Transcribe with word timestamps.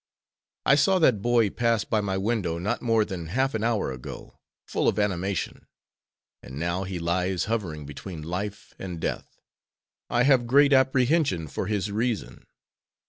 I 0.65 0.73
saw 0.73 0.97
that 0.97 1.21
boy 1.21 1.51
pass 1.51 1.83
by 1.83 2.01
my 2.01 2.17
window 2.17 2.57
not 2.57 2.81
more 2.81 3.05
than 3.05 3.27
half 3.27 3.53
an 3.53 3.63
hour 3.63 3.91
ago, 3.91 4.35
full 4.65 4.87
of 4.87 4.97
animation, 4.97 5.67
and 6.41 6.57
now 6.57 6.85
he 6.85 6.97
lies 6.97 7.43
hovering 7.45 7.85
between 7.85 8.23
life 8.23 8.73
and 8.79 8.99
death. 8.99 9.39
I 10.09 10.23
have 10.23 10.47
great 10.47 10.73
apprehension 10.73 11.47
for 11.47 11.67
his 11.67 11.91
reason. 11.91 12.47